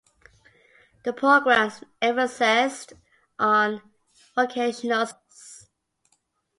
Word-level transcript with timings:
The 1.03 1.13
programs 1.13 1.83
emphasized 2.01 2.93
on 3.37 3.83
vocational 4.35 5.05
skills. 5.05 5.67